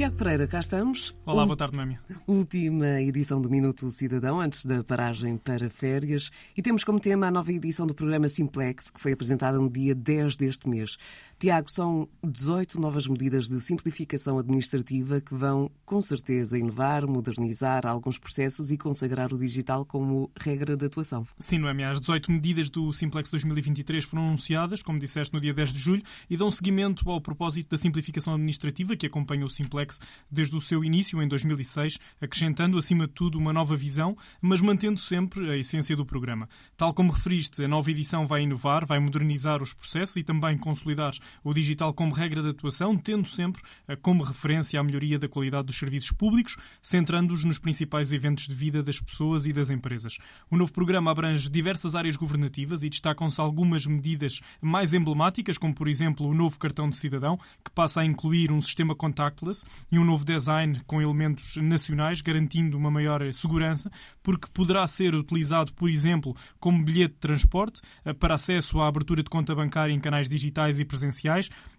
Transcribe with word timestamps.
Tiago 0.00 0.16
Pereira, 0.16 0.46
cá 0.46 0.60
estamos. 0.60 1.14
Olá, 1.26 1.44
boa 1.44 1.54
tarde, 1.58 1.76
Mami. 1.76 1.98
Última 2.26 3.02
edição 3.02 3.38
do 3.38 3.50
Minuto 3.50 3.86
Cidadão, 3.90 4.40
antes 4.40 4.64
da 4.64 4.82
paragem 4.82 5.36
para 5.36 5.68
férias. 5.68 6.30
E 6.56 6.62
temos 6.62 6.84
como 6.84 6.98
tema 6.98 7.26
a 7.26 7.30
nova 7.30 7.52
edição 7.52 7.86
do 7.86 7.94
programa 7.94 8.26
Simplex, 8.26 8.88
que 8.88 8.98
foi 8.98 9.12
apresentada 9.12 9.58
no 9.58 9.68
dia 9.68 9.94
10 9.94 10.36
deste 10.38 10.66
mês. 10.66 10.96
Tiago, 11.40 11.70
são 11.70 12.06
18 12.22 12.78
novas 12.78 13.06
medidas 13.06 13.48
de 13.48 13.58
simplificação 13.62 14.38
administrativa 14.38 15.22
que 15.22 15.34
vão, 15.34 15.70
com 15.86 16.02
certeza, 16.02 16.58
inovar, 16.58 17.06
modernizar 17.06 17.86
alguns 17.86 18.18
processos 18.18 18.70
e 18.70 18.76
consagrar 18.76 19.32
o 19.32 19.38
digital 19.38 19.86
como 19.86 20.30
regra 20.38 20.76
de 20.76 20.84
atuação. 20.84 21.26
Sim, 21.38 21.56
Noemi, 21.56 21.84
as 21.84 21.98
18 21.98 22.30
medidas 22.30 22.68
do 22.68 22.92
Simplex 22.92 23.30
2023 23.30 24.04
foram 24.04 24.26
anunciadas, 24.28 24.82
como 24.82 24.98
disseste, 24.98 25.32
no 25.32 25.40
dia 25.40 25.54
10 25.54 25.72
de 25.72 25.78
julho 25.78 26.02
e 26.28 26.36
dão 26.36 26.50
seguimento 26.50 27.08
ao 27.10 27.22
propósito 27.22 27.70
da 27.70 27.78
simplificação 27.78 28.34
administrativa 28.34 28.94
que 28.94 29.06
acompanha 29.06 29.46
o 29.46 29.48
Simplex 29.48 29.98
desde 30.30 30.54
o 30.54 30.60
seu 30.60 30.84
início, 30.84 31.22
em 31.22 31.26
2006, 31.26 31.98
acrescentando, 32.20 32.76
acima 32.76 33.06
de 33.06 33.14
tudo, 33.14 33.38
uma 33.38 33.54
nova 33.54 33.74
visão, 33.74 34.14
mas 34.42 34.60
mantendo 34.60 35.00
sempre 35.00 35.50
a 35.50 35.56
essência 35.56 35.96
do 35.96 36.04
programa. 36.04 36.46
Tal 36.76 36.92
como 36.92 37.10
referiste, 37.10 37.64
a 37.64 37.68
nova 37.68 37.90
edição 37.90 38.26
vai 38.26 38.42
inovar, 38.42 38.84
vai 38.84 39.00
modernizar 39.00 39.62
os 39.62 39.72
processos 39.72 40.16
e 40.16 40.22
também 40.22 40.58
consolidar 40.58 41.14
o 41.44 41.52
digital 41.54 41.92
como 41.92 42.14
regra 42.14 42.42
de 42.42 42.50
atuação, 42.50 42.96
tendo 42.96 43.28
sempre 43.28 43.62
eh, 43.86 43.96
como 43.96 44.22
referência 44.22 44.80
a 44.80 44.82
melhoria 44.82 45.18
da 45.18 45.28
qualidade 45.28 45.66
dos 45.66 45.78
serviços 45.78 46.10
públicos, 46.10 46.56
centrando-os 46.82 47.44
nos 47.44 47.58
principais 47.58 48.12
eventos 48.12 48.46
de 48.46 48.54
vida 48.54 48.82
das 48.82 49.00
pessoas 49.00 49.46
e 49.46 49.52
das 49.52 49.70
empresas. 49.70 50.18
O 50.50 50.56
novo 50.56 50.72
programa 50.72 51.10
abrange 51.10 51.48
diversas 51.48 51.94
áreas 51.94 52.16
governativas 52.16 52.82
e 52.82 52.88
destacam-se 52.88 53.40
algumas 53.40 53.86
medidas 53.86 54.40
mais 54.60 54.92
emblemáticas, 54.92 55.58
como 55.58 55.74
por 55.74 55.88
exemplo 55.88 56.26
o 56.26 56.34
novo 56.34 56.58
cartão 56.58 56.88
de 56.88 56.96
cidadão, 56.96 57.38
que 57.64 57.70
passa 57.74 58.00
a 58.00 58.04
incluir 58.04 58.50
um 58.50 58.60
sistema 58.60 58.94
contactless 58.94 59.64
e 59.90 59.98
um 59.98 60.04
novo 60.04 60.24
design 60.24 60.80
com 60.86 61.00
elementos 61.00 61.56
nacionais, 61.56 62.20
garantindo 62.20 62.76
uma 62.76 62.90
maior 62.90 63.32
segurança, 63.32 63.90
porque 64.22 64.48
poderá 64.52 64.86
ser 64.86 65.14
utilizado, 65.14 65.72
por 65.74 65.88
exemplo, 65.88 66.34
como 66.58 66.84
bilhete 66.84 67.14
de 67.14 67.20
transporte 67.20 67.80
eh, 68.04 68.12
para 68.12 68.34
acesso 68.34 68.80
à 68.80 68.88
abertura 68.88 69.22
de 69.22 69.30
conta 69.30 69.54
bancária 69.54 69.92
em 69.92 70.00
canais 70.00 70.28
digitais 70.28 70.80
e 70.80 70.84
presenciais 70.84 71.19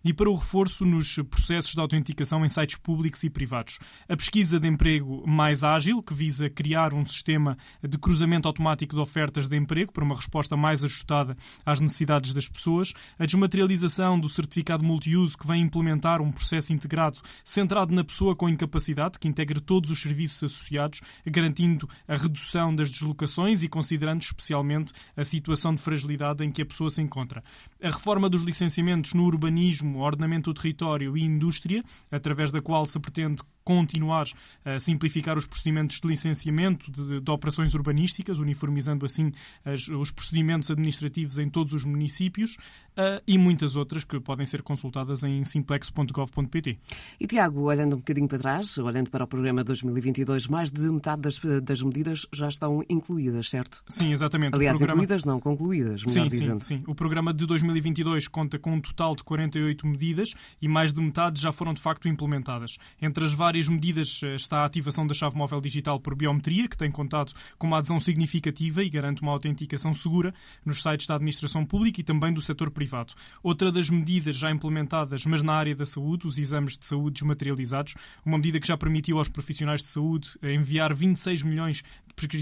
e 0.04 0.14
para 0.14 0.30
o 0.30 0.36
reforço 0.36 0.86
nos 0.86 1.16
processos 1.30 1.74
de 1.74 1.80
autenticação 1.80 2.46
em 2.46 2.50
sites 2.50 2.78
públicos 2.78 3.24
e 3.24 3.30
privados. 3.30 3.80
A 4.10 4.18
pesquisa 4.18 4.60
de 4.60 4.68
emprego 4.68 5.24
mais 5.28 5.64
ágil, 5.64 6.02
que 6.02 6.14
visa 6.14 6.50
criar 6.50 6.94
um 6.94 7.06
sistema 7.06 7.58
de 7.88 7.98
cruzamento 7.98 8.48
automático 8.48 8.96
de 8.96 9.02
ofertas 9.02 9.48
de 9.48 9.56
emprego 9.56 9.92
para 9.92 10.04
uma 10.04 10.16
resposta 10.16 10.58
mais 10.58 10.84
ajustada 10.84 11.36
às 11.66 11.80
necessidades 11.80 12.34
das 12.34 12.48
pessoas. 12.48 12.94
A 13.20 13.26
desmaterialização 13.26 14.20
do 14.20 14.28
certificado 14.28 14.84
multiuso, 14.84 15.38
que 15.38 15.48
vem 15.48 15.62
implementar 15.62 16.22
um 16.22 16.32
processo 16.32 16.74
integrado 16.74 17.20
centrado 17.44 17.94
na 17.94 18.04
pessoa 18.04 18.36
com 18.36 18.50
incapacidade, 18.50 19.20
que 19.20 19.28
integre 19.28 19.60
todos 19.60 19.90
os 19.92 20.02
serviços 20.02 20.44
associados, 20.44 21.02
garantindo 21.26 21.88
a 22.08 22.16
redução 22.16 22.76
das 22.76 22.90
deslocações 22.90 23.64
e 23.64 23.68
considerando 23.68 24.22
especialmente 24.22 24.94
a 25.16 25.24
situação 25.24 25.74
de 25.74 25.82
fragilidade 25.82 26.44
em 26.44 26.52
que 26.52 26.62
a 26.62 26.66
pessoa 26.66 26.90
se 26.90 27.02
encontra. 27.02 27.44
A 27.82 27.90
reforma 27.90 28.30
dos 28.30 28.44
licenciamentos 28.44 29.14
no 29.14 29.24
urbanismo, 29.32 30.00
ordenamento 30.00 30.52
do 30.52 30.60
território 30.60 31.18
e 31.18 31.24
indústria, 31.24 31.84
através 32.12 32.52
da 32.52 32.62
qual 32.62 32.86
se 32.86 33.00
pretende 33.00 33.42
continuar 33.64 34.28
a 34.66 34.80
simplificar 34.80 35.38
os 35.38 35.46
procedimentos 35.46 36.00
de 36.00 36.08
licenciamento 36.08 36.92
de, 36.92 37.20
de 37.20 37.32
operações 37.32 37.74
urbanísticas, 37.74 38.40
uniformizando 38.40 39.06
assim 39.06 39.32
as, 39.64 39.88
os 39.88 40.12
procedimentos 40.12 40.72
administrativos 40.72 41.38
em 41.38 41.50
todos 41.50 41.74
os 41.74 41.86
municípios 41.86 42.56
uh, 42.98 43.22
e 43.28 43.38
muitas 43.38 43.76
outras 43.76 44.04
que 44.04 44.20
podem 44.20 44.46
ser 44.46 44.62
consultadas 44.62 45.24
em 45.24 45.44
simplex.gov.pt. 45.44 46.80
E 47.20 47.28
Tiago, 47.28 47.62
olhando 47.62 47.96
um 47.96 48.00
bocadinho 48.00 48.28
para 48.28 48.40
trás, 48.40 48.78
olhando 48.78 49.10
para 49.10 49.24
o 49.24 49.28
programa 49.28 49.64
2022, 49.64 50.48
mais 50.48 50.72
de 50.72 50.90
metade 50.90 51.22
das, 51.22 51.40
das 51.64 51.82
medidas 51.82 52.28
já 52.34 52.48
estão 52.48 52.84
incluídas, 52.90 53.50
certo? 53.50 53.84
Sim, 53.88 54.12
exatamente. 54.12 54.56
Aliás, 54.56 54.78
programa... 54.78 55.04
incluídas 55.04 55.26
não, 55.26 55.40
concluídas, 55.40 56.04
melhor 56.06 56.24
sim, 56.24 56.30
dizendo. 56.30 56.60
Sim, 56.60 56.78
sim. 56.78 56.84
O 56.88 56.96
programa 56.96 57.34
de 57.34 57.46
2022 57.46 58.28
conta 58.28 58.58
com 58.58 58.74
um 58.74 58.82
total 58.82 59.16
de 59.16 59.24
48 59.24 59.88
medidas 59.88 60.34
e 60.62 60.68
mais 60.68 60.94
de 60.94 61.02
metade 61.02 61.42
já 61.42 61.52
foram 61.52 61.74
de 61.74 61.82
facto 61.82 62.08
implementadas. 62.08 62.78
Entre 63.02 63.24
as 63.24 63.34
várias 63.34 63.61
várias 63.62 63.68
medidas 63.68 64.22
eh, 64.24 64.36
está 64.36 64.60
a 64.60 64.66
ativação 64.66 65.06
da 65.06 65.14
chave 65.14 65.38
móvel 65.38 65.62
digital 65.62 66.00
por 66.00 66.16
biometria, 66.16 66.68
que 66.68 66.78
tem 66.78 66.90
contado 66.90 67.34
com 67.58 67.68
uma 67.68 67.78
adesão 67.78 68.00
significativa 68.00 68.84
e 68.84 68.90
garante 68.90 69.22
uma 69.22 69.32
autenticação 69.32 69.94
segura 69.94 70.34
nos 70.66 70.82
sites 70.82 71.06
da 71.06 71.16
administração 71.16 71.66
pública 71.66 72.02
e 72.02 72.04
também 72.04 72.34
do 72.34 72.42
setor 72.42 72.72
privado. 72.72 73.14
Outra 73.44 73.72
das 73.72 73.90
medidas 73.90 74.38
já 74.38 74.50
implementadas, 74.50 75.26
mas 75.26 75.44
na 75.44 75.54
área 75.54 75.76
da 75.76 75.86
saúde, 75.86 76.26
os 76.26 76.38
exames 76.38 76.78
de 76.78 76.88
saúde 76.88 77.20
desmaterializados, 77.20 77.96
uma 78.26 78.38
medida 78.38 78.60
que 78.60 78.68
já 78.68 78.78
permitiu 78.78 79.18
aos 79.18 79.30
profissionais 79.30 79.84
de 79.84 79.90
saúde 79.90 80.30
enviar 80.42 80.94
26 80.94 81.44
milhões 81.44 81.84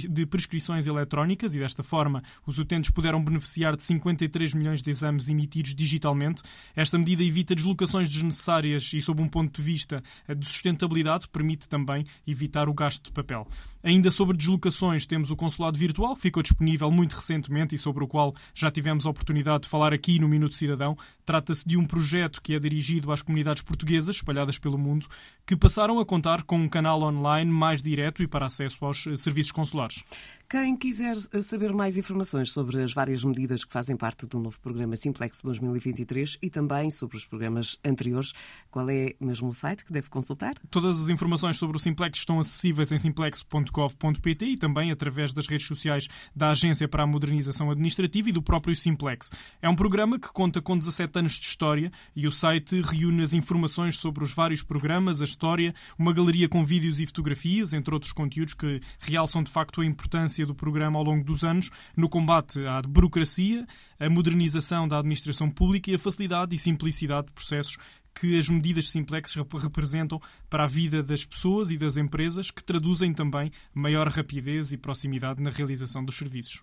de 0.09 0.25
prescrições 0.25 0.87
eletrónicas 0.87 1.55
e, 1.55 1.59
desta 1.59 1.83
forma, 1.83 2.23
os 2.45 2.57
utentes 2.57 2.89
puderam 2.89 3.23
beneficiar 3.23 3.75
de 3.75 3.83
53 3.83 4.53
milhões 4.53 4.81
de 4.81 4.89
exames 4.89 5.29
emitidos 5.29 5.75
digitalmente. 5.75 6.41
Esta 6.75 6.97
medida 6.97 7.23
evita 7.23 7.55
deslocações 7.55 8.09
desnecessárias 8.09 8.91
e, 8.93 9.01
sob 9.01 9.21
um 9.21 9.27
ponto 9.27 9.55
de 9.55 9.61
vista 9.61 10.03
eh, 10.27 10.35
de 10.35 10.45
sustentabilidade, 10.45 10.98
permite 11.29 11.67
também 11.67 12.05
evitar 12.27 12.67
o 12.67 12.73
gasto 12.73 13.05
de 13.05 13.11
papel. 13.11 13.47
Ainda 13.81 14.11
sobre 14.11 14.35
deslocações, 14.35 15.05
temos 15.05 15.31
o 15.31 15.35
consulado 15.35 15.79
virtual, 15.79 16.15
que 16.15 16.23
ficou 16.23 16.43
disponível 16.43 16.91
muito 16.91 17.13
recentemente 17.13 17.75
e 17.75 17.77
sobre 17.77 18.03
o 18.03 18.07
qual 18.07 18.35
já 18.53 18.69
tivemos 18.69 19.05
a 19.05 19.09
oportunidade 19.09 19.63
de 19.63 19.69
falar 19.69 19.93
aqui 19.93 20.19
no 20.19 20.27
Minuto 20.27 20.57
Cidadão. 20.57 20.97
Trata-se 21.25 21.65
de 21.67 21.77
um 21.77 21.85
projeto 21.85 22.41
que 22.41 22.53
é 22.53 22.59
dirigido 22.59 23.11
às 23.11 23.21
comunidades 23.21 23.63
portuguesas 23.63 24.17
espalhadas 24.17 24.57
pelo 24.57 24.77
mundo, 24.77 25.07
que 25.45 25.55
passaram 25.55 25.99
a 25.99 26.05
contar 26.05 26.43
com 26.43 26.57
um 26.57 26.67
canal 26.67 27.01
online 27.01 27.49
mais 27.49 27.81
direto 27.81 28.21
e 28.21 28.27
para 28.27 28.47
acesso 28.47 28.83
aos 28.83 29.07
eh, 29.07 29.15
serviços 29.15 29.51
consulares. 29.51 30.03
Quem 30.49 30.75
quiser 30.75 31.15
saber 31.43 31.71
mais 31.71 31.95
informações 31.95 32.51
sobre 32.51 32.81
as 32.81 32.91
várias 32.91 33.23
medidas 33.23 33.63
que 33.63 33.71
fazem 33.71 33.95
parte 33.95 34.25
do 34.25 34.39
novo 34.39 34.59
programa 34.59 34.95
Simplex 34.95 35.43
2023 35.43 36.39
e 36.41 36.49
também 36.49 36.89
sobre 36.89 37.17
os 37.17 37.23
programas 37.23 37.77
anteriores, 37.85 38.33
qual 38.71 38.89
é 38.89 39.13
mesmo 39.19 39.49
o 39.49 39.53
site 39.53 39.85
que 39.85 39.93
deve 39.93 40.09
consultar? 40.09 40.55
Todas 40.71 40.88
as 40.97 41.09
informações 41.09 41.57
sobre 41.57 41.77
o 41.77 41.79
Simplex 41.79 42.19
estão 42.19 42.39
acessíveis 42.39 42.91
em 42.91 42.97
simplex.gov.pt 42.97 44.45
e 44.45 44.57
também 44.57 44.91
através 44.91 45.33
das 45.33 45.47
redes 45.47 45.67
sociais 45.67 46.07
da 46.35 46.51
Agência 46.51 46.87
para 46.87 47.03
a 47.03 47.07
Modernização 47.07 47.69
Administrativa 47.69 48.29
e 48.29 48.31
do 48.31 48.41
próprio 48.41 48.75
Simplex. 48.75 49.31
É 49.61 49.69
um 49.69 49.75
programa 49.75 50.17
que 50.17 50.31
conta 50.31 50.61
com 50.61 50.77
17 50.77 51.19
anos 51.19 51.33
de 51.33 51.45
história 51.45 51.91
e 52.15 52.27
o 52.27 52.31
site 52.31 52.81
reúne 52.81 53.21
as 53.21 53.33
informações 53.33 53.97
sobre 53.97 54.23
os 54.23 54.33
vários 54.33 54.63
programas, 54.63 55.21
a 55.21 55.25
história, 55.25 55.73
uma 55.97 56.13
galeria 56.13 56.47
com 56.47 56.65
vídeos 56.65 56.99
e 56.99 57.05
fotografias, 57.05 57.73
entre 57.73 57.93
outros 57.93 58.11
conteúdos 58.11 58.53
que 58.53 58.79
realçam 58.99 59.43
de 59.43 59.51
facto 59.51 59.81
a 59.81 59.85
importância 59.85 60.45
do 60.45 60.55
programa 60.55 60.97
ao 60.97 61.03
longo 61.03 61.23
dos 61.23 61.43
anos 61.43 61.69
no 61.95 62.09
combate 62.09 62.65
à 62.65 62.81
burocracia, 62.81 63.67
a 63.99 64.09
modernização 64.09 64.87
da 64.87 64.97
administração 64.97 65.49
pública 65.49 65.91
e 65.91 65.95
a 65.95 65.99
facilidade 65.99 66.55
e 66.55 66.57
simplicidade 66.57 67.27
de 67.27 67.33
processos 67.33 67.77
que 68.13 68.37
as 68.37 68.49
medidas 68.49 68.89
simplex 68.89 69.35
representam 69.35 70.21
para 70.49 70.63
a 70.63 70.67
vida 70.67 71.01
das 71.01 71.25
pessoas 71.25 71.71
e 71.71 71.77
das 71.77 71.97
empresas, 71.97 72.51
que 72.51 72.63
traduzem 72.63 73.13
também 73.13 73.51
maior 73.73 74.07
rapidez 74.07 74.71
e 74.71 74.77
proximidade 74.77 75.41
na 75.41 75.49
realização 75.49 76.03
dos 76.03 76.17
serviços. 76.17 76.61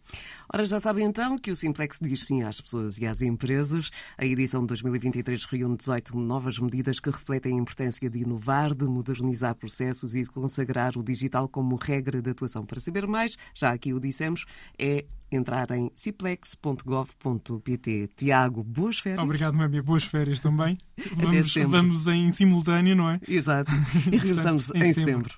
Ora, 0.52 0.66
já 0.66 0.78
sabem 0.78 1.04
então 1.04 1.38
que 1.38 1.50
o 1.50 1.56
Simplex 1.56 1.98
diz 2.00 2.26
sim 2.26 2.42
às 2.42 2.60
pessoas 2.60 2.98
e 2.98 3.06
às 3.06 3.22
empresas. 3.22 3.90
A 4.18 4.24
edição 4.24 4.62
de 4.62 4.68
2023 4.68 5.44
reúne 5.44 5.76
18 5.76 6.16
novas 6.16 6.58
medidas 6.58 7.00
que 7.00 7.10
refletem 7.10 7.54
a 7.54 7.62
importância 7.62 8.08
de 8.08 8.18
inovar, 8.18 8.74
de 8.74 8.84
modernizar 8.84 9.54
processos 9.54 10.14
e 10.14 10.22
de 10.22 10.30
consagrar 10.30 10.96
o 10.96 11.04
digital 11.04 11.48
como 11.48 11.76
regra 11.76 12.20
de 12.20 12.30
atuação. 12.30 12.64
Para 12.64 12.80
saber 12.80 13.06
mais, 13.06 13.36
já 13.54 13.72
aqui 13.72 13.92
o 13.92 14.00
dissemos, 14.00 14.44
é 14.78 15.04
entrar 15.36 15.70
em 15.70 15.90
ciplex.gov.pt. 15.94 18.10
Tiago, 18.16 18.64
boas 18.64 18.98
férias. 18.98 19.22
Obrigado, 19.22 19.54
Mami. 19.56 19.80
Boas 19.82 20.04
férias 20.04 20.40
também. 20.40 20.76
Vamos, 21.16 21.54
vamos 21.54 22.06
em 22.06 22.32
simultâneo, 22.32 22.96
não 22.96 23.10
é? 23.10 23.20
Exato. 23.28 23.70
E 24.10 24.16
regressamos 24.24 24.70
em, 24.74 24.78
em 24.78 24.92
setembro. 24.92 25.28
setembro. 25.30 25.34